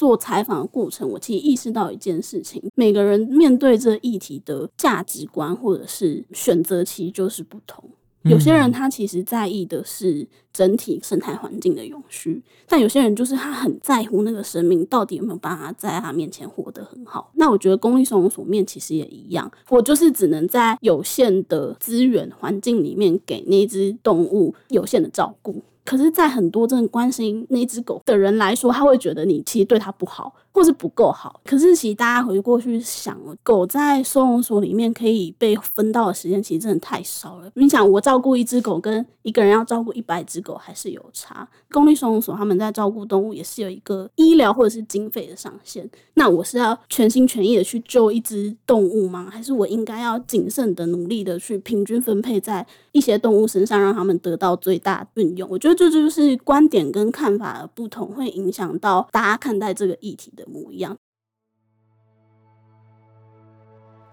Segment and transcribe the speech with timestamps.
[0.00, 7.84] 做采访的过程，我其实意识到一件事情：每个人面对这议题的价值观或者是选择，其实就是不同。
[8.22, 17.30] 有些人他其实在意的是整体生态环境的永续，但有些人就是他很在乎那个生命到底有没有办法在他面前活得很好。
[17.34, 25.62] 那我觉得公益收容所面其实也一样，我就是只能在有限的资源环境里面给那只动物有限的照顾。
[25.90, 30.32] 可是，在很多真的关心那只狗的人来说，他会觉得你其实对他不好。
[30.60, 37.50] 或是不够好，可是其实大家回过去想，狗在收容所里面可以被分到的时间，其实真的太少了。
[37.54, 41.48] 你想，我照顾一只狗，跟一个人要照顾一百只狗，还是有差。
[41.70, 45.88] 公立收容所他们在照顾动物，也是有一个医疗或者是经费的上限。
[46.12, 49.30] 那我是要全心全意的去救一只动物吗？
[49.32, 55.48] 还是我应该要谨慎的努力的去平均分配在一些动物身上，让他们得到最大运用？
[55.48, 60.96] 我觉得这就是观点跟看法的不同，会影响到大家看待这个议题的模样。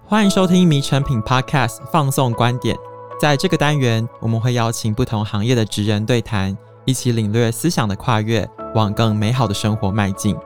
[0.06, 2.78] 欢迎收听《迷成品 Podcast》放送观点。
[3.20, 10.38] 在这个单元，我们会邀请不同行业的职人对谈，一起领略思想的跨越，往更美好的生活迈进。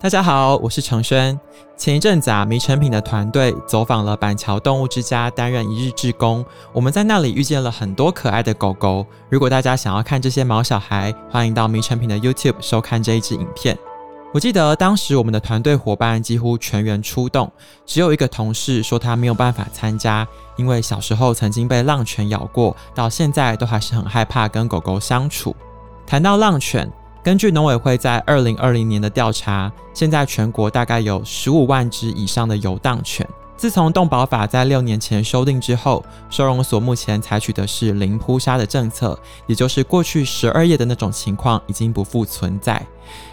[0.00, 1.38] 大家好，我是承轩。
[1.76, 6.44] 前一阵子啊，迷诚品的团队走访了板桥动物之家，担任一日志工。
[6.72, 9.04] 我们在那里遇见了很多可爱的狗狗。
[9.28, 13.76] 如果大家想要看这些毛小孩，欢迎到迷诚品的 YouTube 收看这一支影片。
[14.32, 17.50] 我记得当时我们的团队伙伴几乎全员出动，
[17.84, 20.24] 只有一个同事说他没有办法参加，
[20.56, 25.56] 因为小时候曾经被浪犬咬过，到现在都还是很害怕跟狗狗相处。
[26.06, 26.88] 谈到浪犬。
[27.28, 33.28] 根据农委会在二零二零年的调查，现在全国大概有十五万只以上的游荡犬。
[33.54, 42.82] 自从动保法在六年前修订之后，收容所目前采取的是零扑杀的政策，也就是过去十二夜的那种情况已经不复存在。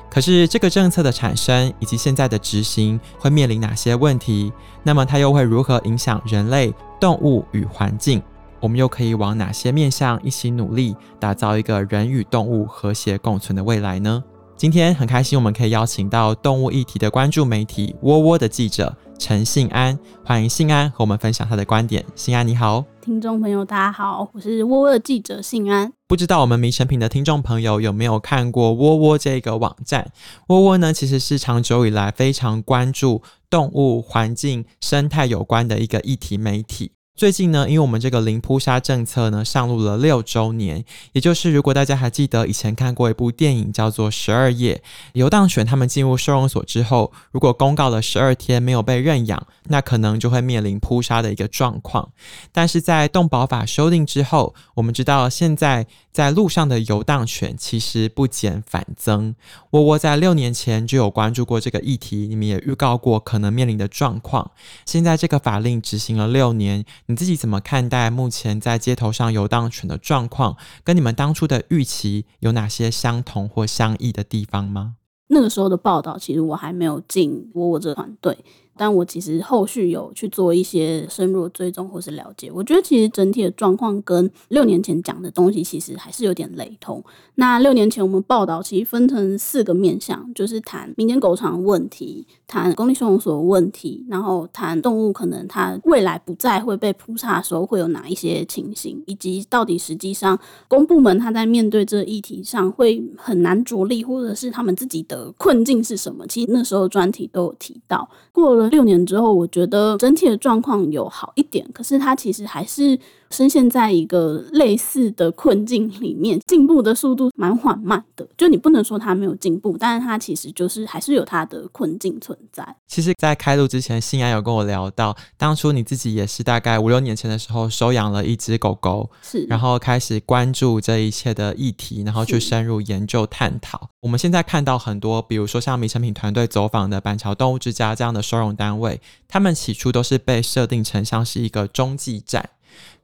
[0.09, 4.51] 可是这个政策的产生以及现在的执行会面临哪些问题？
[4.83, 8.21] 那么它又会如何影响人类、动物与环境？
[8.65, 14.23] 我们又可以往哪些面向一起努力，打造一个人与动物和谐共存的未来呢？
[14.57, 22.03] 今天很开心，我们可以邀请到动物议题的关注媒体窝窝的记者陈信安，欢迎信安和我们分享他的观点。
[22.15, 25.93] 信安你好，听众朋友大家好，我是窝窝的记者信安。
[26.07, 30.11] 不知道我们迷诚品的听众朋友有没有看过窝窝这个网站？
[30.47, 36.93] 窝窝呢，其实是长久以来非常关注动物、环境、生态有关的一个议题媒体。
[37.15, 40.83] 最近呢，因为我们这个零扑杀政策呢上路了六周年，
[41.13, 44.75] 也就是如果大家还记得以前看过一部电影叫做《十二夜》，
[45.13, 52.11] 游荡犬他们进入收容所之后，如果公告了十二天没有被认养，那可能就会面临扑杀的一个状况。
[52.51, 59.33] 但是在动保法修订之后，我们知道现在在路上的游荡犬其实不减反增。
[59.69, 64.51] 窝窝在六年前就有关注过这个议题，你们也预告过可能面临的状况。
[64.85, 66.83] 现在这个法令执行了六年。
[67.07, 70.57] 你自己怎么看待目前在街头上游荡犬的状况？
[70.83, 74.95] 跟你们当初的预期有哪些相同或相异的地方吗？
[75.27, 78.37] 那个时候的报道，其实我还没有进窝窝这团队。
[78.77, 87.01] 但我其实后续有去做一些深入的追踪或是了解，我觉得其实整体的状况跟六年前讲的东西其实还是有点雷同。
[87.35, 106.25] 那六年前我们报道其实分成四个面向，就是谈民间狗场问题，谈公立收容所的问题，然后谈动物可能它未来不再会被扑杀的时候会有哪一些情形，以及到底实际上公部门它在面对这议题上会很难着力，或者是他们自己的困境是什么？
[106.27, 108.07] 其实那时候专题都有提到。
[108.31, 112.97] 过了六年之后，我觉得整体的状况有好一点，可是它其实还是。
[113.31, 118.25] 深陷在一个类似的困境里面，进步的速度蛮缓慢的。
[118.37, 122.63] 就你不能说它没有进步，但是它其实就是还是有它的困境存在。
[122.87, 133.89] 其实，在开录之前，信安有跟我聊到，当初你自己也是大概五六年前的时候收养了一只狗狗，是，然后开始关注这一切的议题，然后去深入研究探讨。
[134.01, 142.49] 我们现在看到很多，比如说像米成品团队走访的板桥动物之家这样的收容单位，他们起初都是被设定成像是一个中继站。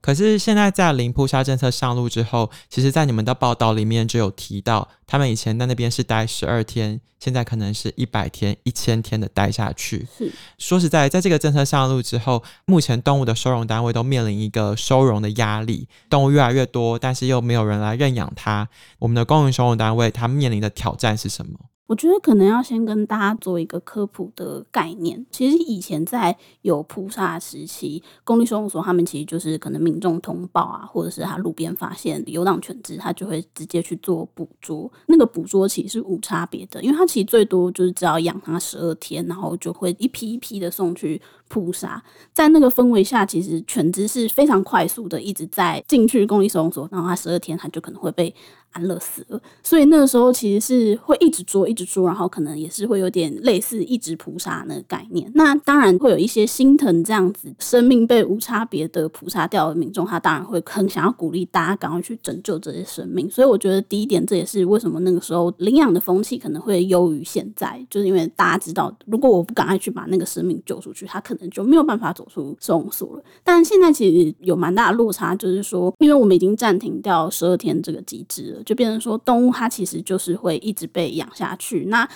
[0.01, 10.07] 可是现在在零扑杀政策上路之后，其实，在你们的报道里面就有提到，他们以前在那边是待十二天，现在可能是一百天、一千天的待下去。
[10.17, 18.67] 是说实在，在这个政策上路之后，目前动物的收容单位都面临一个收容的压力，动物越来越多，但是又没有人来认养它。
[18.97, 21.59] 我们的公营收容单位，它面临的挑战是什么？
[21.91, 25.25] 我觉得可能要先跟大家做一个科普的概念。
[25.29, 34.89] 其实以前在有菩萨时期，公立收容所他们其实就是可能民众通报啊，或者是他路边发现游荡犬只，他就会直接去做捕捉。
[35.07, 42.01] 那个捕捉其实是无差别的，因为他其实最多就是只要养它十二天，然后就会一批一批的送去扑杀。
[42.31, 48.33] 在那个氛围下，其实犬只是非常快速的一直在进去公立收容所，然后它十二天它就可能会被。
[48.73, 55.29] 安乐死了，所以那个时候其实是会一直捉，一直捉，然后可能也是会有点类似一直扑杀那个概念。
[55.35, 63.29] 那当然会有一些心疼这样子生命被无差别的扑杀掉的民众，他当然会很想要鼓励大家赶快去拯救这些生命。
[63.29, 73.23] 所以我觉得第一点，这也是为什么那个时候领养的风气可能会优于现在，就是因为大家知道，如果我不赶快去把那个生命救出去，他可能就没有办法走出收容所了。
[73.43, 78.63] 但现在其实有蛮大的落差，就是说，因为我们已经暂停掉十二天这个机制了。
[78.63, 81.85] 就变成说，动物它其实就是会一直被养下去。
[81.85, 82.07] 那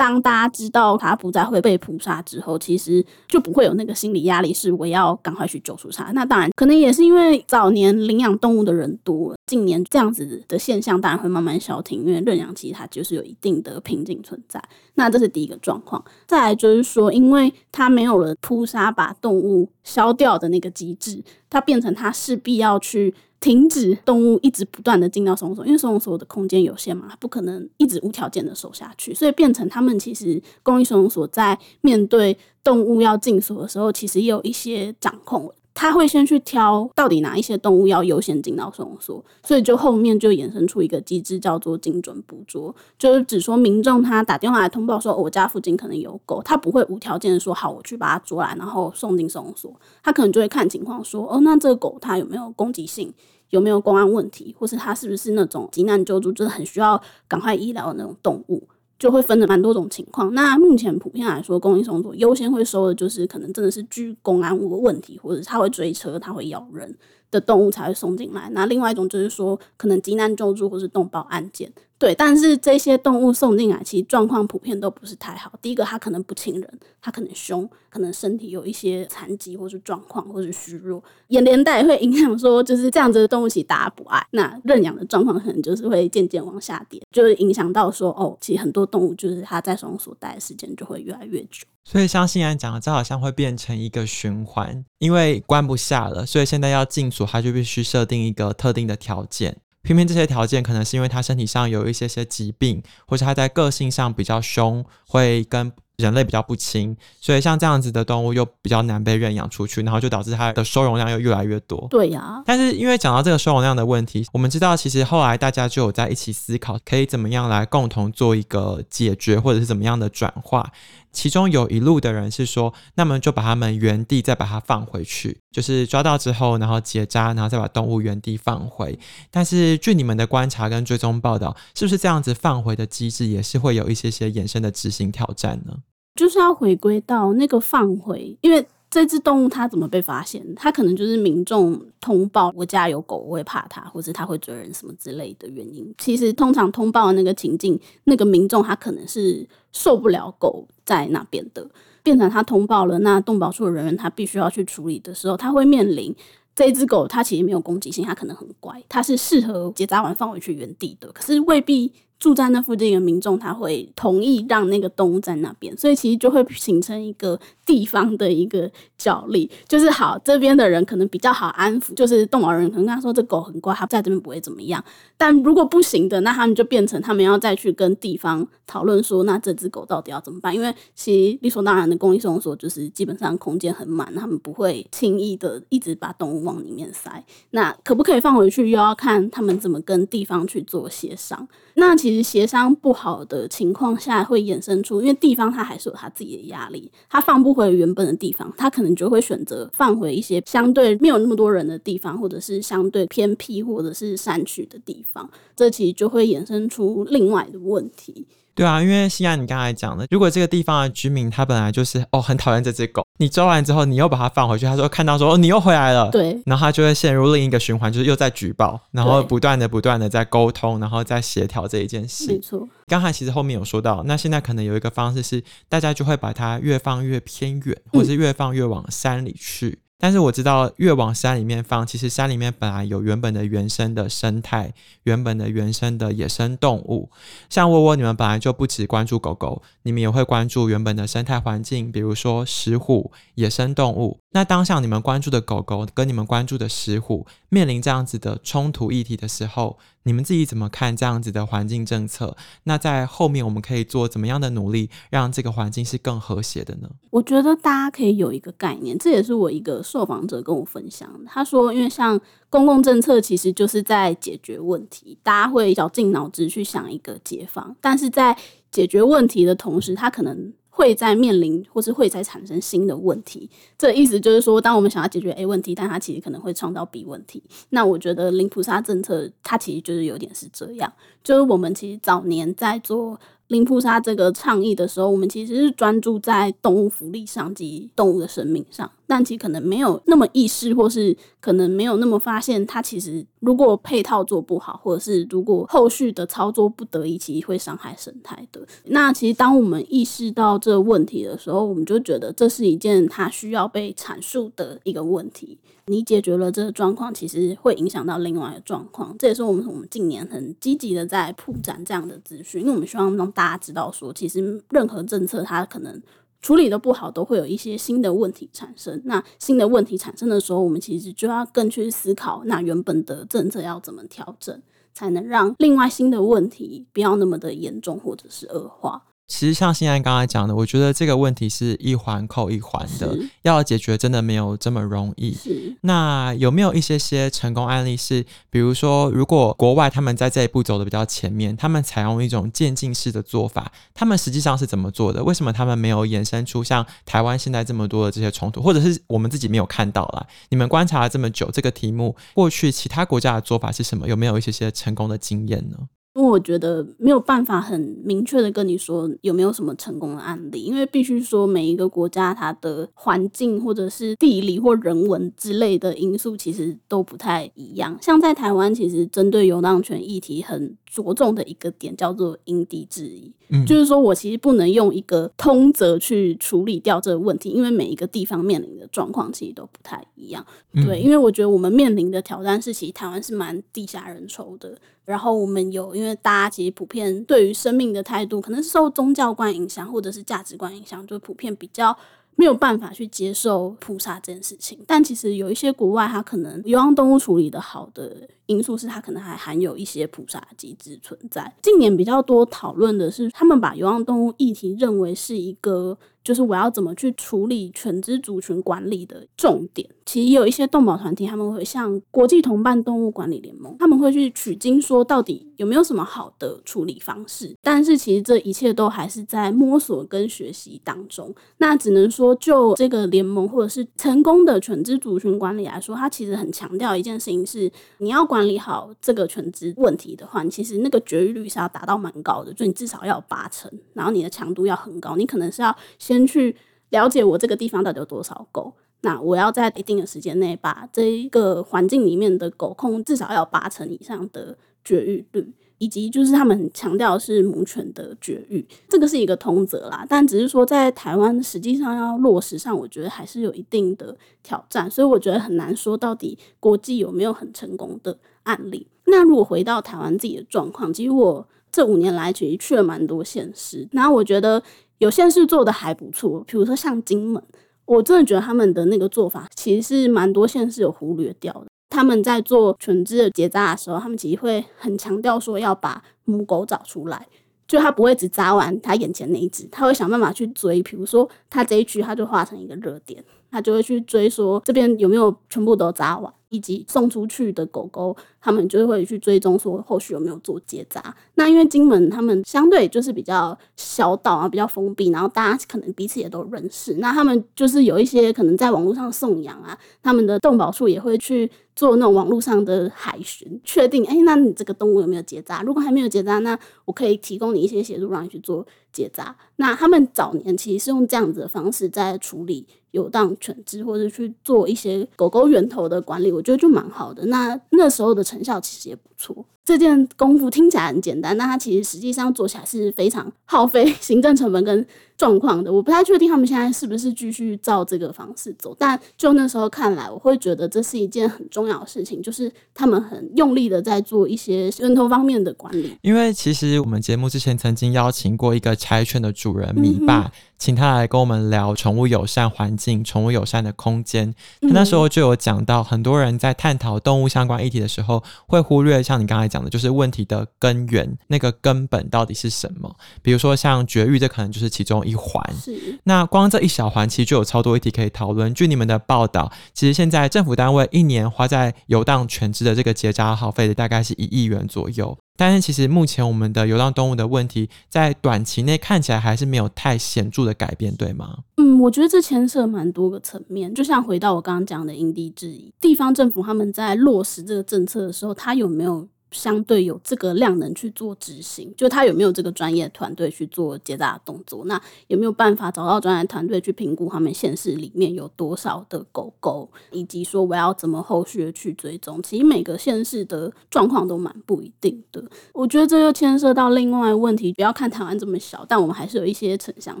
[0.02, 6.10] 当大家知道它不再会被扑杀之后，其实就不会有那个心理压力，是我要赶快去救出它。
[6.10, 14.60] 那当然，可能也是因为早年领养动物的人多了，近年这样子的现象当然会慢慢消停，因为认养其实它就是有一定的瓶颈存在。
[14.94, 16.04] 那这是第一个状况。
[16.26, 23.14] 再来就是说，因为它没有了扑杀把动物消掉的那个机制，它变成它势必要去。
[23.42, 35.52] 停止动物一直不断的进到松鼠，因为松鼠的空间有限嘛，它不可能一直无条件的守下去，所以变成他们其实公益松鼠所在面对动物要进所的时候，其实也有一些掌控。
[35.74, 53.12] 他会先去挑到底哪一些动物要优先进到收容所，所以就后面就衍生出一个机制，叫做精准捕捉，就是只说民众他打电话来通报说，我家附近可能有狗，他不会无条件的说好，我去把它捉来，然后送进收容所，他可能就会看情况说，哦，那这个狗它有没有攻击性，
[53.50, 58.68] 有没有公安问题，或是它是不是那种急难救助，就是很需要赶快医疗的那种动物。
[59.02, 60.32] 就会分的蛮多种情况。
[60.32, 66.96] 那目前普遍来说，公立收容所优先会收的就是可能真的是居公安无问题，或者他会追车、他会咬人
[67.28, 68.48] 的动物才会送进来。
[68.52, 71.72] 那另外一种就是说，可能急难救助或是动保案件。
[72.02, 75.52] 对，但是这些动物送进来，其实状况普遍都不是太好。
[75.62, 91.64] 第一个，它可能不亲人，它可能凶，可能身体有一些残疾或是状况，或是虚弱，也连带会影响说，就是这样子的动物其实大家不爱，那认养的状况可能就是会渐渐往下跌，就是影响到说，哦，其实很多动物就是它在收容所待的时间就会越来越久。
[91.84, 99.56] 所以像欣然讲的，这好像会变成一个循环，因为关不下了，所以现在要进所，它就必须设定一个特定的条件。
[99.82, 111.86] 偏偏这些条件可能是因为他身体上有一些些疾病，或是他在个性上比较凶，会跟人类比较不亲，所以像这样子的动物又比较难被认养出去，然后就导致它的收容量又越来越多。
[111.90, 120.72] 对呀、啊，但是因为讲到这个收容量的问题，我们知道其实后来大家就有在一起思考，可以怎么样来共同做一个解决，或者是怎么样的转化。
[121.12, 128.98] 其中有一路的人是说，那么就把他们原地再把它放回去，就是抓到之后，然后结扎，然后再把动物原地放回。
[129.30, 135.76] 但是据你们的观察跟追踪报道，是不是这样子放回的机制也是会有一些些衍生的执行挑战呢？
[136.14, 140.44] 就是要回归到那个放回，因为这只动物它怎么被发现？
[140.54, 145.94] 它可能就是民众通报我家有狗，我会怕它，或者它会追人什么之类的原因。
[145.96, 151.66] 其实通常通报的那个情境，那个民众他可能是受不了狗在那边的，
[152.02, 156.14] 变成他通报了，那动保处的人员他必须要去处理的时候，他会面临
[156.54, 161.90] 这只狗它其实没有攻击性，它可能很乖，它是适合结扎完放回去原地的，可是未必。
[162.22, 174.82] 住在那附近的民众，他会同意让那个动物在那边，所以其实就会形成一个地方的一个角力，就是好这边的人可能比较好安抚，就是动保人可能跟他说这狗很乖，他在这边不会怎么样。
[175.16, 180.54] 但如果不行的，那他们就变成他们要再去跟地方讨论说，那这只狗到底要怎么办？
[180.54, 187.24] 因为其实理所当然的公益收容所就是基本上空间很满，他们不会轻易的一直把动物往里面塞。
[187.50, 191.48] 那可不可以放回去，又要看他们怎么跟地方去做协商。
[191.74, 205.26] 那其其实协商不好的情况下，会衍生出，因为地方他还是有他自己的压力，他放不回原本的地方，他可能就会选择放回一些相对没有那么多人的地方，或者是相对偏僻或者是山区的地方，
[205.56, 208.26] 这其实就会衍生出另外的问题。
[208.54, 222.26] 对啊，因为西安你刚才讲的，如果这个地方的居民他本来就是哦很讨厌这只狗，你抓完之后你又把它放回去，他说看到说哦你又回来了，对，然后他就会陷入另一个循环，就是又在举报，然后不断的不断的在沟通，然后再协调这一件事。
[222.26, 229.68] 没错，刚才其实后面有说到，那现在可能有一个方式是，大家就会把它越放越偏远，或者是越放越往山里去。
[229.68, 237.08] 嗯但是我知道越往山里面放，其实山里面本来有原本的原生的生态，原本的原生的野生动物。
[237.48, 244.18] 像窝窝，你们本来就不只关注狗狗，你们也会关注原本的生态环境，比如说石虎、野生动物。
[244.32, 252.36] 那当下你们关注的狗狗跟你们关注的石虎面临这样子的冲突议题的时候，你们自己怎么看这样子的环境政策？
[252.64, 256.88] 那在后面我们可以做怎么样的努力，让这个环境是更和谐的呢？
[257.10, 261.30] 我觉得大家可以有一个概念，这也是我一个受访者跟我分享的。
[261.30, 268.36] 他说，因为像公共政策其实就是在解决问题，大家会绞尽脑汁去想一个解方，但是在
[268.70, 270.52] 解决问题的同时，他可能。
[270.74, 273.48] 会在面临，或是会在产生新的问题。
[273.76, 277.42] 这意思就是说，当我们想要解决 A 问题，但它其实可能会创造 B 问题。
[277.68, 280.90] 那我觉得零菩萨政策，它其实就是有点是这样。
[281.22, 288.90] 就是我们其实早年在做零扑杀这个倡议的时候，我们其实是专注在动物福利上及动物的生命上。
[289.06, 298.66] 但其实可能没有那么意识，或是可能没有那么发现，它其实如果配套做不好，或者是如果后续的操作不得已，其实会伤害生态的。
[298.84, 305.58] 那其实当我们意识到这问题的时候，我们就觉得这是一件它需要被阐述的一个问题。
[305.86, 309.16] 你解决了这个状况，其实会影响到另外一个状况。
[309.18, 316.02] 这也是我们我们近年很积极的在铺展这样的资讯，因为我们希望让大家知道说，其实任何政策它可能。
[316.44, 319.00] 处理的不好，都会有一些新的问题产生。
[319.04, 324.60] 那新的问题产生的时候，我们其实就要更去思考，那原本的政策要怎么调整，
[324.92, 329.04] 才能让另外新的问题不要那么的严重或者是恶化。
[329.32, 335.34] 其实像现在刚才讲的，我觉得这个问题是一环扣一环的，要解决真的没有这么容易。
[335.80, 345.24] 那有没有一些些成功案例是，比如说，如果国外他们在这一步走的比较前面，他们采用一种渐进式的做法，他们实际上是怎么做的？
[345.24, 350.26] 为什么他们没有延伸出像台湾现在这么多的这些冲突，或者是我们自己没有看到啦？
[350.50, 354.06] 你们观察了这么久，这个题目过去其他国家的做法是什么？
[354.06, 355.78] 有没有一些些成功的经验呢？
[356.14, 367.96] 因为我觉得没有办法很明确的跟你说有没有什么成功的案例，因为必须说每一个国家它的环境或者是地理或人文之类的因素其实都不太一样。
[368.02, 380.44] 像在台湾，其实针对游荡权议题很着重的一个点叫做因地制宜，嗯，就是说我其实不能用一个通则去处理掉这个问题，因为每一个地方面临的状况其实都不太一样。
[380.74, 384.76] 对，因为我觉得我们面临的挑战是，其实台湾是蛮地下人稠的。
[385.04, 391.96] 然后我们有，因为大家其实普遍对于生命的态度，可能是受宗教观影响，或者是价值观影响，就普遍比较
[392.36, 394.78] 没有办法去接受扑杀这件事情。
[394.86, 398.16] 但其实有一些国外，它可能流浪动物处理的好的
[398.46, 401.52] 因素是，它可能还含有一些扑杀机制存在。
[401.62, 405.98] 近年比较多讨论的是，他们把流浪动物议题认为是一个。
[406.22, 409.88] 就是我要怎么去处理犬只族群管理的重点。
[410.04, 417.54] 其实有一些动保团体，他们会像国际同伴动物管理联盟，他们会去取经，说到底有没有什么好的处理方式。
[417.62, 421.32] 但是其实这一切都还是在摸索跟学习当中。
[421.58, 435.74] 那只能说，就这个联盟或者是成功的犬只族群管理来说，它其实很强调一件事情是：你要管理好这个犬只问题的话，其实那个绝育率是要达到蛮高的，就你至少要有八成，然后你的强度要很高，你可能是要。
[436.12, 436.54] 先去
[436.90, 450.06] 了解我这个地方到底有多少狗，那我要在一定的时间内把这一个环境里面的狗控至少要八成以上的绝育率，以及就是他们强调是母犬的绝育，这个是一个通则啦。
[450.08, 458.86] 但只是说在台湾实际上要落实上，我觉得还是有一定的挑战，所以我觉得很难说到底国际有没有很成功的案例。
[459.06, 464.62] 那如果回到台湾自己的状况，其实我这五年来其实去了蛮多县市，那我觉得。
[465.02, 467.42] 有县市做的还不错，比如说像金门，
[467.84, 471.66] 我真的觉得他们的那个做法其实是蛮多县是有忽略掉的。
[471.90, 477.26] 他们在做犬只的结扎的时候，他们其实会很强调说要把母狗找出来，
[477.66, 486.32] 就他不会只扎完他眼前那一只，他会想办法去追，比如说他这一区他就画成一个热点，他就会去追说这边有没有全部都扎完。
[486.52, 491.02] 以及送出去的狗狗，他们就会去追踪说后续有没有做结扎。
[491.34, 496.94] 那因为金门他们相对就是比较小岛啊，比较封闭，然后大家可能彼此也都认识。
[496.98, 505.62] 那他们就是有一些可能在网络上送养啊，他们的动保处也会去做那种网络上的海巡，确定哎、那你这个动物有没有结扎？
[505.62, 509.36] 如果还没有结扎，那我可以提供你一些协助，让你去做结扎。
[509.56, 512.66] 那他们早年其实是用这样子的方式在处理。
[512.92, 517.24] 游荡犬只，或者去做一些狗狗源头的管理，我觉得就蛮好的。
[517.24, 519.34] 那那时候的成效其实也不错。
[519.64, 524.84] 这件功夫听起来很简单，但它其实实际上做起来是非常耗费行政成本跟
[525.16, 525.72] 状况的。
[525.72, 535.96] 我不太确定他们现在是不是继续照这个方式走，但就那时候看来，我会觉得这是一件很重要的事情，就是他们很用力的在做一些源头方面的管理。
[536.02, 540.30] 因为其实我们节目之前曾经邀请过一个柴犬的主人米爸，嗯、
[540.62, 544.32] 请他来跟我们聊宠物友善环境、宠物友善的空间。
[544.60, 552.94] 他那时候就有讲到，很多人在探讨动物相关议题的时候，会忽略像你刚才讲的，就是问题的根源，那个根本到底是什么？
[553.22, 555.44] 比如说像绝育，这可能就是其中一环。
[555.60, 555.98] 是。
[556.04, 558.54] 那光这一小环，其实就有超多议题可以讨论。
[558.54, 565.18] 据你们的报道，其实现在政府单位一年花在游荡犬只的这个结扎耗费的大概是一亿元左右。
[565.36, 571.38] 但是其实目前我们的流浪动物的问题，在短期内看起来还是没有太显著的改变，对吗？
[571.56, 573.74] 嗯，我觉得这牵涉蛮多个层面。
[573.74, 579.08] 就像回到我刚刚讲的因地制宜，地方政府他们在落实这个政策的时候，他有没有？
[579.32, 584.64] 相对有这个量能去做执行，就他有没有这个专业团队去做结扎的动作？
[584.66, 592.22] 那有没有办法找到专业团队去评估他们县市里面有多少的狗狗，以及说我要怎么后续的去追踪？
[592.22, 595.24] 其实每个县市的状况都蛮不一定的。
[595.52, 600.00] 我觉得这又牵涉到另外问题，不要看台湾这么小，但我们还是有一些城乡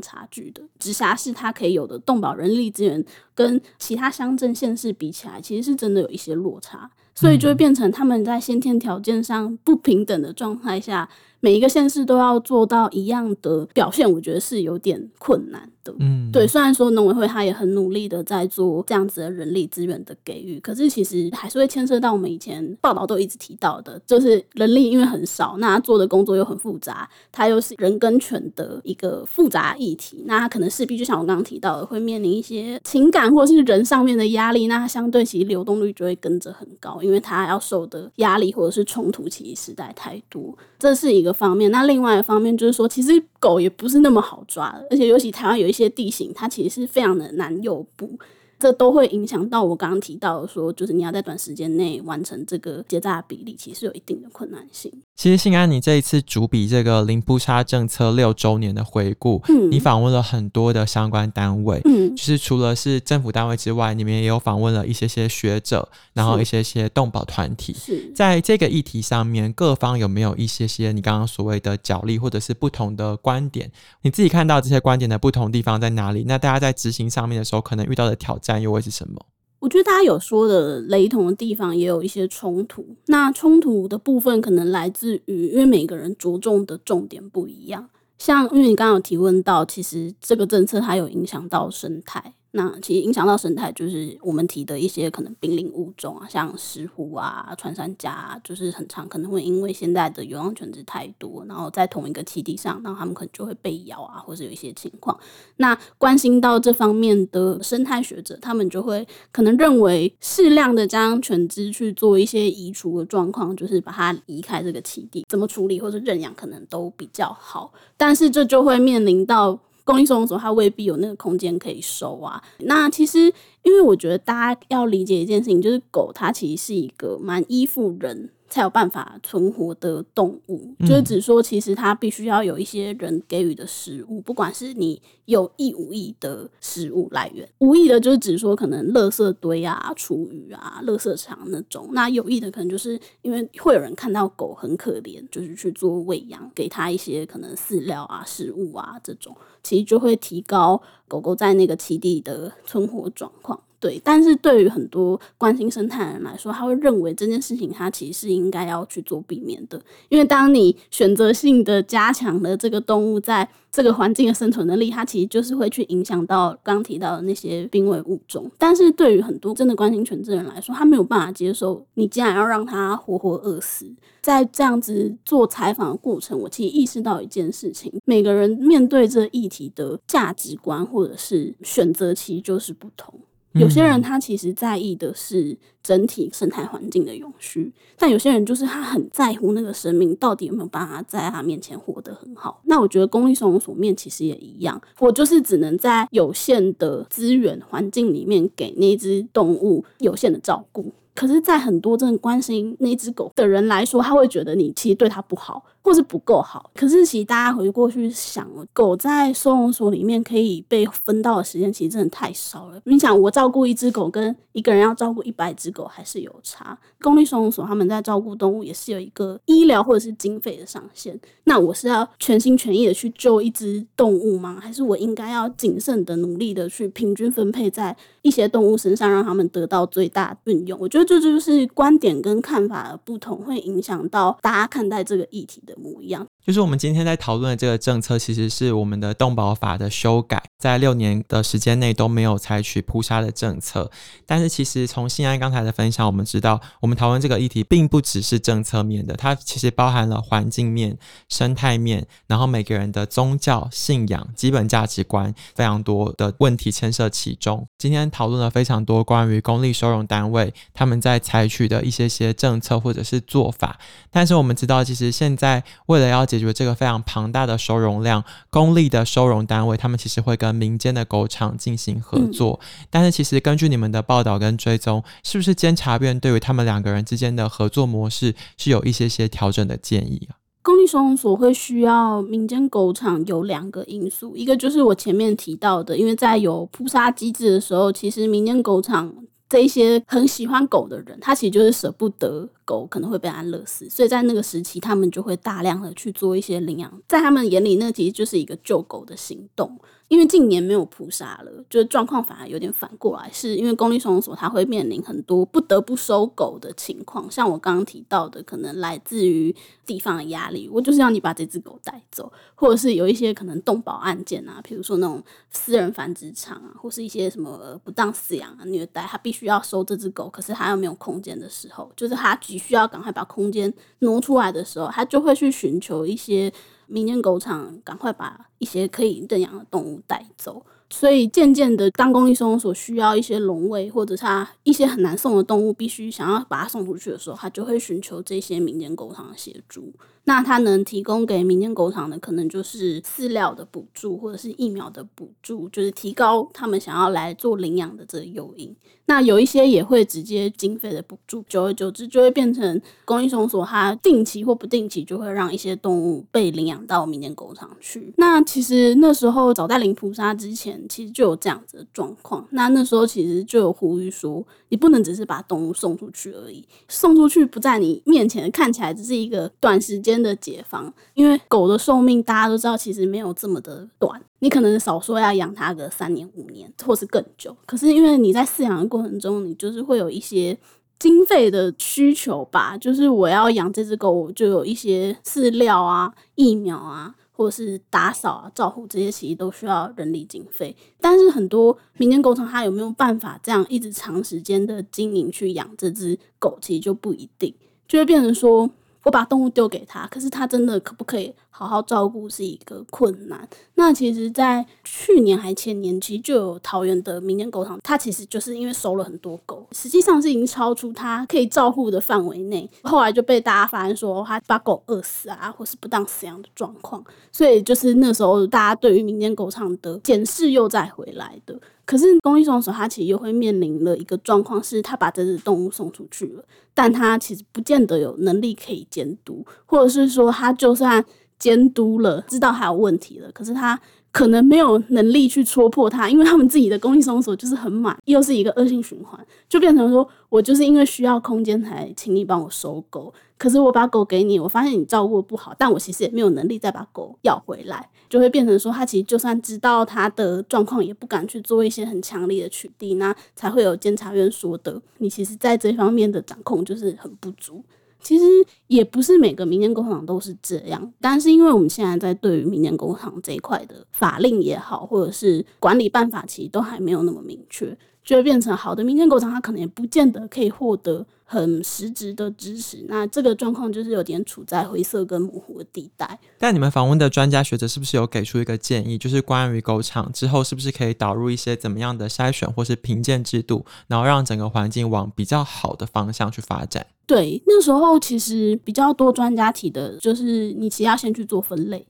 [0.02, 0.62] 差距的。
[0.78, 6.90] 直辖市它可以有的动保人力资源，跟其他乡镇县市比起来，其实是真的有一些落差。
[7.14, 11.08] 所以就会变成他们在先天条件上不平等的状态下，
[11.44, 15.92] 每一个县市都要做到一样的表现，我觉得是有点困难的。
[15.98, 41.70] 嗯，对，虽然说农委会他也很努力的在做这样子的人力资源的给予，可是其实还是会牵涉到我们以前报道都一直提到的，就是人力因为很少，那他做的工作又很复杂，它又是人跟犬的一个复杂议题，那他可能势必就像我刚刚提到的，会面临一些情感或者是人上面的压力，那它相对其实流动率就会跟着很高，因为它要受的压力或者是冲突其实实在太多，这是一个方面。
[41.70, 48.18] 那另外一方面就是说，其实狗也不是那么好抓的，而且尤其台湾有一些地形，它其实是非常的难诱捕。
[48.62, 54.92] 这都会影响到我刚刚提到的说，就是你要在短时间内完成这个结扎比例，其实有一定的困难性。
[55.16, 67.74] 其实信安，你这一次主笔这个零扑杀政策六周年的回顾，嗯，你访问了很多的相关单位，嗯，就是除了是政府单位之外，你们也有访问了一些些学者，然后一些些动保团体。
[67.74, 73.68] 是，在这个议题上面，各方有没有一些些你刚刚所谓的角力，或者是不同的观点？
[74.02, 76.24] 你自己看到这些观点的不同地方在哪里？
[76.28, 78.51] 那大家在执行上面的时候，可能遇到的挑战。
[78.60, 79.24] 又会是什么？
[79.60, 82.84] 我觉得大家有说的雷同的地方，也有一些冲突。
[83.06, 87.88] 那冲突的部分可能来自于，因为每个人着重的重点不一样。
[88.18, 92.34] 像因为你刚刚有提问到，其实这个政策它有影响到生态。
[92.54, 105.18] 那其实影响到生态，就是我们提的一些可能濒临物种啊，像石虎啊、穿山甲啊，就是很常可能会因为现在的流浪犬只太多，然后在同一个栖地上，然后他们可能就会被咬啊，或是有一些情况。
[105.56, 117.72] 那关心到这方面的生态学者，他们就会可能认为适量的将犬只去做一些移除的状况，就是把它移开这个栖地，怎么处理或者认养可能都比较好。
[117.96, 119.58] 但是这就会面临到。
[119.84, 122.42] 公益收容所，它未必有那个空间可以收啊。
[122.58, 123.20] 那其实，
[123.62, 128.30] 因为我觉得大家要理解一件事情，就是狗它其实是一个蛮依附人。
[128.52, 137.48] 才有办法存活的动物，就是指说，其实它必须要有一些人给予的食物，不管是你有意无意的食物来源。
[137.60, 153.58] 无意的，就是指说可能垃圾堆啊、厨余啊、垃圾场那种；那有意的，可能就是因为会有人看到狗很可怜，就是去做喂养，给它一些可能饲料啊、食物啊这种，其实就会提高狗狗在那个栖地的存活状况。
[153.82, 168.48] 对，但是对于很多关心生态的人来说，他会认为这件事情他其实是应该要去做避免的，因为当你选择性的加强了这个动物在这个环境的生存能力，它其实就是会去影响到刚提到的那些濒危物种。
[168.56, 173.92] 但是对于很多真的关心犬只的人来说，他没有办法接受你竟然要让它活活饿死。
[174.20, 183.18] 在这样子做采访的过程，我其实意识到一件事情：每个人面对这议题的价值观或者是选择，其实就是不同。
[183.54, 192.60] 有些人他其实在意的是整体生态环境的永续，但有些人就是他很在乎那个生命到底有没有办法在他面前活得很好。
[192.64, 200.92] 那我觉得公益收容所面其实也一样，我就是只能在有限的资源环境里面给那只动物有限的照顾。
[201.14, 206.70] 可是，在很多真的关心那只狗的人来说，他会觉得你其实对它不好，或是不够好。
[206.74, 212.80] 可是，其实大家回过去想，狗在收容所里面可以被分到的时间，其实真的太少了。
[212.84, 216.76] 你想，我照顾一只狗，跟一个人要照顾一百只狗，还是有差。
[217.00, 221.20] 公立收容所他们在照顾动物，也是有一个医疗或者是经费的上限。
[221.44, 224.58] 那我是要全心全意的去救一只动物吗？
[224.58, 230.78] 还是我应该要谨慎的努力的去平均分配在一些动物身上，让他们得到最大运用？
[230.80, 231.01] 我觉得。
[231.04, 236.26] 这就是观点跟看法的不同，会影响到大家看待这个议题的模样。
[236.44, 243.88] 就是我们今天在讨论的这个政策，其实是我们的动保法的修改，在六年的时间内都没有采取扑杀的政策。
[244.26, 257.64] 但是，其实从信安刚才的分享，我们知道，我们讨论这个议题，并不只是政策面的，它其实包含了环境面、生态面，然后每个人的宗教信仰、基本价值观，非常多的问题牵涉其中。
[257.78, 263.78] 今天讨论了非常多关于公立收容单位他们在采取的一些些政策或者是做法，
[264.10, 272.58] 但是我们知道，其实现在为了要解决这个非常庞大的收容量，公立的收容单位，他们其实会跟民间的狗场进行合作。
[272.62, 280.36] 嗯、但是，其实根据你们的报道跟追踪，是不是监察院对于他们两个人之间的合作模式是有一些些调整的建议啊？
[280.64, 289.12] 公立收容所会需要民间狗场有两个因素，一个就是我前面提到的，因为在有扑杀机制的时候，其实民间狗场
[289.52, 292.48] 这一些很喜欢狗的人，他其实就是舍不得。
[292.64, 299.78] 狗可能会被安乐死，所以在那个时期，他们就会大量的去做一些领养，在他们眼里，那其实就是一个救狗的行动。
[300.12, 326.52] 因为近年没有扑杀了，就是状况反而有点反过来，是因为公立收容所它会面临很多不得不收狗的情况，像我刚刚提到的，可能来自于地方的压力，我就是要你把这只狗带走，或者是有一些可能动保案件啊，比如说那种私人繁殖场啊，或是一些什么不当饲养啊、虐待，他必须要收这只狗，可是他又没有空间的时候，就是他急需要赶快把空间挪出来的时候，他就会去寻求一些。
[326.92, 339.90] 民间狗场赶快把一些可以认养的动物带走，所以渐渐的，当公立收容所需要一些笼位，或者他一些很难送的动物，必须想要把它送出去的时候，他就会寻求这些民间狗场的协助。
[340.24, 348.76] 那他能提供给民间狗场的，可能就是饲料的补助，或者是疫苗的补助，就是提高他们想要来做领养的这个诱因。
[349.06, 358.14] 那有一些也会直接经费的补助，久而久之就会变成公立收容所，它定期或不定期就会让一些动物被领养到民间狗场去。
[358.16, 362.46] 那其实那时候早在零扑杀之前，其实就有这样子的状况。
[362.50, 374.22] 那那时候其实就有呼吁说，你不能只是把动物送出去而已，送出去不在你面前，看起来只是一个短时间的解放，因为狗的寿命大家都知道，其实没有这么的短。
[374.42, 377.56] 你可能少说要养它个三年五年，或是更久。
[377.64, 380.58] 可是因为你在饲养的过程中，你就是会有一些
[380.98, 390.76] 经费的需求吧，就是我要养这只狗，我就有一些饲料啊、疫苗啊，或者是打扫啊、照护这些，其实都需要人力经费。
[391.00, 397.54] 但是很多民间狗场，它有没有办法这样一直长时间的经营去养这只狗，其实就不一定，
[397.86, 398.68] 就会变成说。
[399.04, 403.48] 我把动物丢给他，可是他真的可不可以好好照顾是一个困难。
[403.74, 421.58] 那其实，在去年还前年，其实就有桃园的民间狗场，它其实就是因为收了很多狗，实际上是已经超出它可以照顾的范围内，后来就被大家发现说，他把狗饿死啊，或是不当饲养的状况，所以就是那时候大家对于民间狗场的检视又再回来的。
[421.84, 431.04] 可是公立收容所，它其实又会面临了一个状况，是它把这只动物送出去了，但它其实不见得有能力可以监督，或者是说它就算
[431.38, 433.80] 监督了，知道它有问题了，可是它。
[434.12, 457.64] 可能没有能力去戳破它，因为他们自己的公立收容所就是很满，又是一个恶性循环，就变成说我就是因为需要空间才请你帮我收狗，可是我把狗给你，我发现你照顾不好，但我其实也没有能力再把狗要回来，就会变成说他其实就算知道他的状况，也不敢去做一些很强力的取缔，那才会有监察院说的，你其实在这方面的掌控就是很不足。
[458.02, 458.24] 其实
[458.66, 471.06] 也不是每个民间工厂都是这样，但是因为我们现在在对于民间工厂这一块的法令也好，或者是管理办法，其实都还没有那么明确，就会变成好的民间狗场，它可能也不见得可以获得。
[471.24, 476.18] 很实质的支持，那这个状况就是有点处在灰色跟模糊的地带。
[476.36, 486.86] 但你们访问的专家学者是不是有给出一个建议，就是关于狗场之后是不是可以导入一些怎么样的筛选或是评鉴制度，然后让整个环境往比较好的方向去发展？
[487.06, 491.86] 对，那时候其实比较多专家提的就是，你其实要先去做分类。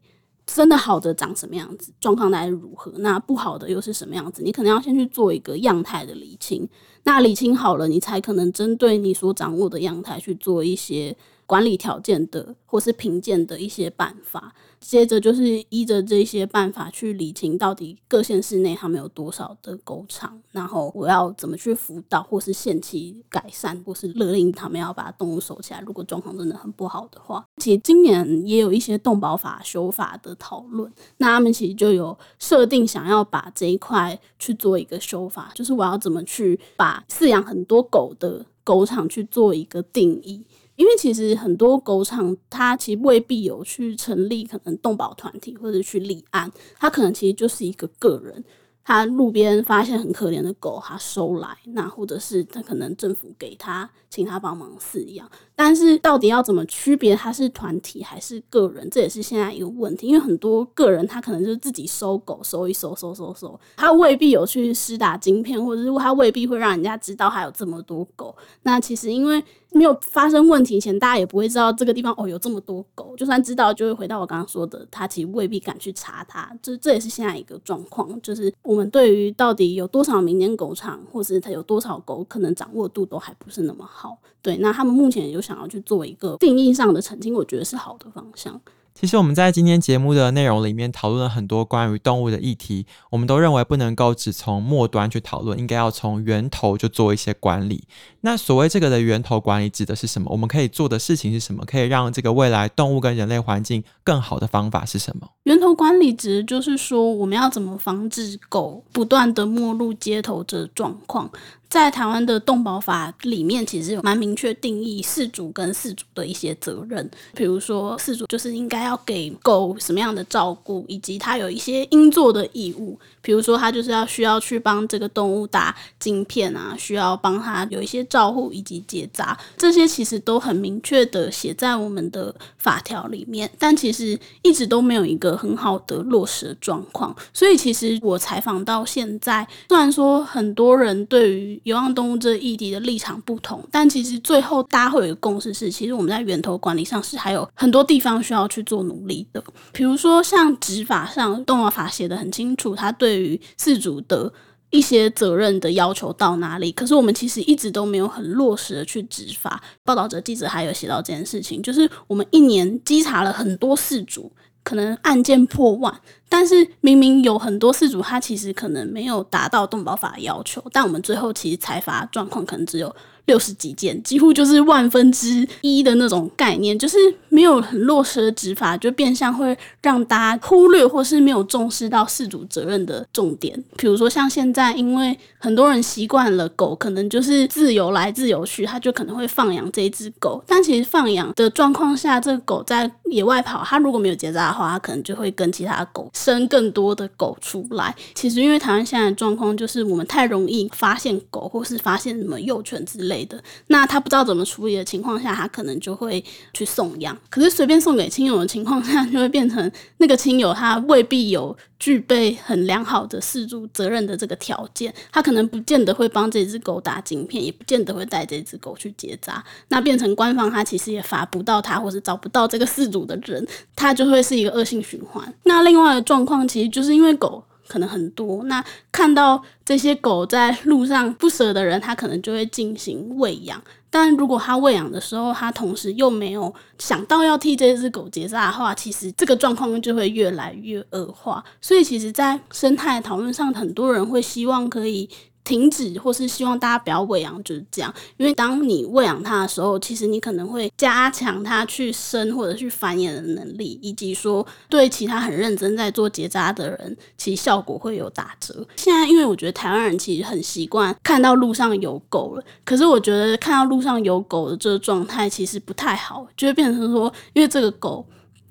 [0.47, 2.93] 真的好的长什么样子，状况大概如何？
[2.99, 4.43] 那不好的又是什么样子？
[4.43, 6.69] 你可能要先去做一个样态的理清。
[7.05, 14.55] 那理清好了，你才可能针对你所掌握的样态去做一些管理条件的或是评鉴的一些办法。
[14.83, 25.81] 接着就是依着这些办法去理清到底各县市内他们有多少的狗场，然后我要怎么去辅导，或是限期改善，或是勒令他们要把动物收起来。
[25.87, 40.45] 如果状况真的很不好的话，其实今年也有一些动保法修法的讨论，那他们其实就有设定想要把这一块去做一个修法，就是我要怎么去把饲养很多狗的狗场去做一个定义。
[40.83, 48.45] 因为其实很多狗场，它其实未必有去成立可能动保团体或者去立案，它可能其实就是一个个人。
[48.85, 55.31] 他路边发现很可怜的狗，他收来，那或者是他可能政府给他，请他帮忙饲养。
[55.55, 60.09] 但是到底要怎么区别他是团体还是个人，这也是现在一个问题。
[60.09, 68.35] 因为很多个人他可能就是自己收狗，收一收，收收收，他未必有去施打晶片，或者是他未必会让人家知道他有这么多狗。
[68.65, 69.41] 那其实因为
[69.73, 73.15] 没有发生问题前，大家也不会知道这个地方哦有这么多狗。
[73.17, 76.51] 就算知道，就会回到我刚刚说的，他其实未必敢去查它。
[76.63, 78.53] 这这也是现在一个状况，就是。
[78.63, 84.17] 我们对于到底有多少民间狗场，或是它有多少狗，可能掌握度都还不是那么好。
[84.41, 88.61] 对，那他们目前有想要去做一个定义上的澄清，我觉得是好的方向。
[88.95, 97.85] 其实我们在今天节目的内容里面讨论了很多关于动物的议题，我们都认为不能够只从末端去讨论，应该要从源头就做一些管理。
[98.23, 100.29] 那所谓这个的源头管理指的是什么？
[100.31, 101.65] 我们可以做的事情是什么？
[101.67, 105.29] 可以让这个未来动物跟人类环境更好的方法是什么？
[105.43, 111.31] 源头管理指就是说，我们要怎么防止狗不断的没入街头这状况。
[111.69, 117.11] 在台湾的动保法里面，其实有蛮明确定义饲主跟饲主的一些责任。
[117.35, 122.99] 比如说，饲主就是应该要给狗什么样的照顾，以及他有一些应做的义务。
[123.23, 133.51] 比如说，他就是要需要去帮这个动物打晶片啊，需要帮他有一些照护以及结扎，这些其实都很明确的写在我们的法条里面。
[133.59, 137.17] 但其实一直都没有一个很好的落实的状况。
[137.33, 149.43] 所以，其实我采访到现在，虽然说很多人对于流浪动物这议题的立场不同，但其实最后大家会有一个共识是，其实我们在源头管理上是还有很多地方需要去做努力的。
[149.73, 154.31] 比如说像执法上，动物法写得很清楚，它对于饲主的
[154.73, 159.63] 一些责任的要求到哪里，可是我们其实一直都没有很落实的去执法。
[159.85, 164.33] 报道者记者还有写到这件事情，就是我们一年稽查了很多事主。
[164.65, 165.93] 可能案件破万，
[166.29, 172.95] 但是明明有很多事主，他其实可能没有达到动保法的要求，但我们最后其实裁罚状况可能只有。
[173.27, 176.97] 六十几件，几乎就是万分之一的那种概念，就是
[177.29, 183.63] 没有很落实的执法，就变相会让大家忽略或是没有重视到事主责任的重点。
[183.77, 190.43] 比如说像现在，因为很多人习惯了狗，可能就是自由来自由去，他就可能会放养这一只狗。
[190.47, 197.95] 但其实放养的状况下，这个狗在野外跑，它如果没有结扎的话，它可能就会跟其他狗生更多的狗出来。
[198.15, 203.12] 其实因为台湾现在的状况，就是我们太容易发现狗，或是发现什么幼犬之类。
[203.13, 207.17] 类的，那他不知道怎么处理的情况下，他可能就会去送养。
[207.29, 219.45] 可是随便送给亲友的情况下，就会变成那个亲友他未必有具备很良好的事主责任的这个条件，他可能不见得会帮这只狗打晶片，也不见得会带这只狗去结扎。
[219.69, 223.47] 那变成官方他其实也罚不到他，或是找不到这个事主的人，
[223.77, 225.33] 他就会是一个恶性循环。
[225.45, 227.45] 那另外的状况其实就是因为狗。
[227.67, 233.63] 可能很多，那看到这些狗在路上不舍的人，他可能就会进行喂养。
[233.91, 241.45] 但如果他喂养的时候，他同时又没有想到要替这只狗结扎的话，其实这个状况就会越来越恶化。
[241.61, 245.09] 所以，其实，在生态讨论上，很多人会希望可以。
[245.45, 247.93] 停止，或是希望大家不要喂养，就是这样。
[248.17, 258.67] 因为当你喂养它的时候，其实你可能会加强它去生或者去繁衍的能力，以及说对其他很认真在做结扎的人，其实效果会有打折。
[258.77, 268.07] 现在，因为我觉得台湾人其实很习惯看到路上有狗了，可是我觉得看到路上有狗的这个状态其实不太好，就会变成说，因为这个狗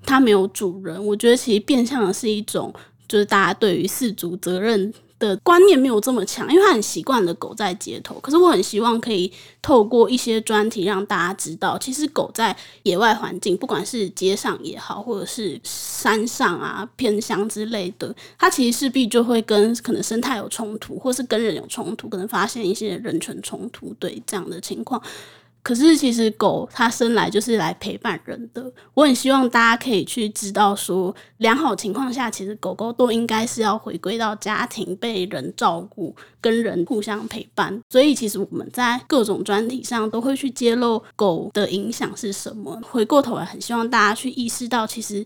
[0.06, 2.73] 它没有主人，我觉得其实变相的是一种，
[3.08, 4.93] 就是大家对于饲主责任。
[5.21, 8.19] 的观念没有这么强，因为他很习惯了狗在街头。
[8.19, 9.31] 可是我很希望可以
[9.62, 12.53] 透过一些专题让大家知道，其实狗在
[12.84, 25.01] 野外环境，不管是街上也好，或者是山上啊、偏乡之类的，它其实势必就会跟可能生态有冲突，或是跟人有冲突，可能发现一些人权冲突，对这样的情况。
[25.63, 28.71] 可是其实狗它生来就是来陪伴人的。
[28.93, 37.80] 我很希望大家可以去知道说，良好情况下，其实狗狗都应该是要回归到家庭，被人照顾，跟人互相陪伴。
[37.89, 42.82] 所以其实我们在各种专题上都会去揭露狗的影响是什么。
[42.89, 45.24] 回过头来，很希望大家去意识到，其实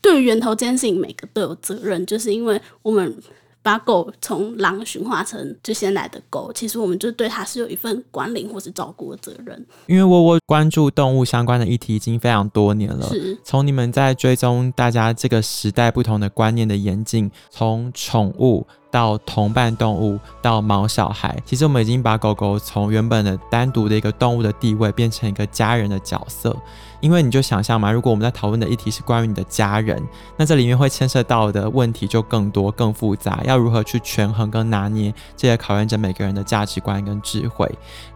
[0.00, 3.16] 对于源头这件事情，每个都有责任，就是因为我们。
[3.62, 9.66] 把狗从狼驯化成就先来的狗，其实我们就对它是有一份管理或是照顾的责任。
[9.86, 18.66] 因为窝窝关注动物相关的议题已经非常多年了，是从你们在追踪大家这个时代不同的观念的演进，从宠物。
[18.92, 26.54] 到同伴动物，到毛小孩，其实我们已经把狗狗从原本的单独的一个动物的地位，变成一个家人的角色。
[27.00, 30.00] 因为你就想象嘛，如果我们在讨论的议题是关于你的家人，
[30.36, 37.68] 那这里面会牵涉到的问题就更多、更复杂，要如何去权衡跟拿捏，这也考验着每个人的价值观跟智慧。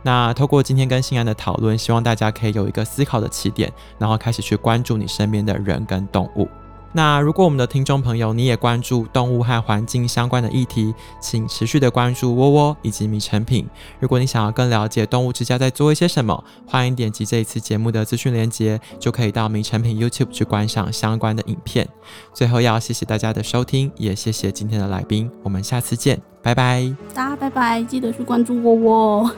[0.03, 6.47] 那透过今天跟信安的讨论，希望大家可以有一个思考的起点，然后开始去关注你身边的人跟动物。
[6.97, 13.69] 那如果我们的听众朋友你也关注动物和环境相关的议题，请持续的关注窝窝以及米成品。
[14.01, 21.87] 如果你想要更了解动物之家在做一些什么，欢迎点击这一次节目的资讯链接，就可以到米成品 YouTube 去观赏相关的影片。
[22.33, 26.91] 最后要谢谢大家的收听，也谢谢今天的来宾，我们下次见，拜拜。
[27.13, 29.31] 大家拜拜，记得去关注窝窝。